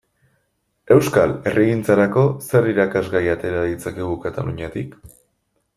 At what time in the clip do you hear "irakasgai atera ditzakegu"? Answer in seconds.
2.73-4.21